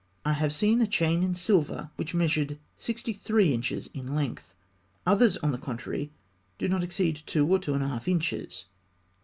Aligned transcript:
I 0.25 0.33
have 0.33 0.51
seen 0.51 0.81
a 0.81 0.87
chain 0.87 1.21
in 1.21 1.35
silver 1.35 1.91
which 1.95 2.15
measured 2.15 2.57
sixty 2.75 3.13
three 3.13 3.53
inches 3.53 3.85
in 3.93 4.15
length. 4.15 4.55
Others, 5.05 5.37
on 5.43 5.51
the 5.51 5.59
contrary, 5.59 6.11
do 6.57 6.67
not 6.67 6.81
exceed 6.83 7.17
two, 7.27 7.45
or 7.45 7.59
two 7.59 7.75
and 7.75 7.83
a 7.83 7.87
half 7.87 8.07
inches. 8.07 8.65